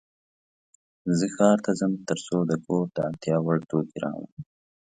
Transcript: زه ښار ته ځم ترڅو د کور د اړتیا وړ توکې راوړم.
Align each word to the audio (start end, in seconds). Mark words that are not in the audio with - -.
زه 1.17 1.25
ښار 1.35 1.57
ته 1.65 1.71
ځم 1.79 1.93
ترڅو 2.07 2.37
د 2.49 2.51
کور 2.65 2.85
د 2.95 2.97
اړتیا 3.07 3.35
وړ 3.41 3.57
توکې 3.69 3.97
راوړم. 4.03 4.31